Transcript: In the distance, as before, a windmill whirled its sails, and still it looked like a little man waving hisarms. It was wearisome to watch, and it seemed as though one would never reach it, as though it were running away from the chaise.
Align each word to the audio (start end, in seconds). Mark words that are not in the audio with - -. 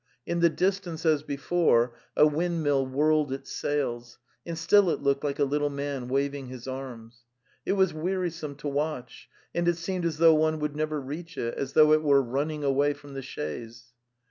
In 0.25 0.39
the 0.39 0.49
distance, 0.49 1.05
as 1.05 1.21
before, 1.21 1.93
a 2.17 2.25
windmill 2.25 2.87
whirled 2.87 3.31
its 3.31 3.51
sails, 3.51 4.17
and 4.47 4.57
still 4.57 4.89
it 4.89 4.99
looked 4.99 5.23
like 5.23 5.37
a 5.37 5.43
little 5.43 5.69
man 5.69 6.07
waving 6.07 6.47
hisarms. 6.49 7.23
It 7.67 7.73
was 7.73 7.93
wearisome 7.93 8.55
to 8.55 8.67
watch, 8.67 9.29
and 9.53 9.67
it 9.67 9.77
seemed 9.77 10.05
as 10.05 10.17
though 10.17 10.33
one 10.33 10.59
would 10.59 10.75
never 10.75 10.99
reach 10.99 11.37
it, 11.37 11.53
as 11.53 11.73
though 11.73 11.93
it 11.93 12.01
were 12.01 12.23
running 12.23 12.63
away 12.63 12.93
from 12.93 13.13
the 13.13 13.21
chaise. 13.21 13.93